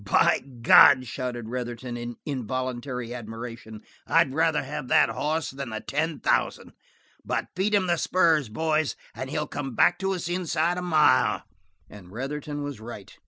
[0.03, 6.19] "By God," shouted Retherton in involuntary admonition, "I'd rather have that hoss than the ten
[6.21, 6.73] thousand.
[7.23, 11.43] But feed 'em the spurs, boys, and he'll come back to us inside a mile."
[11.87, 13.15] And Retherton was right.